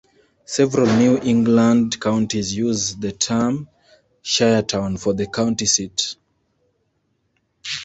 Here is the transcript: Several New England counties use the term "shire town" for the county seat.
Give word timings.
Several 0.45 0.87
New 0.97 1.19
England 1.19 2.01
counties 2.01 2.55
use 2.57 2.95
the 2.95 3.11
term 3.11 3.69
"shire 4.23 4.63
town" 4.63 4.97
for 4.97 5.13
the 5.13 5.27
county 5.27 5.67
seat. 5.67 6.15